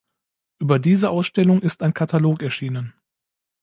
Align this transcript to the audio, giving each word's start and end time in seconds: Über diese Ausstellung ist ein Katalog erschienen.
Über 0.57 0.79
diese 0.79 1.11
Ausstellung 1.11 1.61
ist 1.61 1.83
ein 1.83 1.93
Katalog 1.93 2.41
erschienen. 2.41 2.95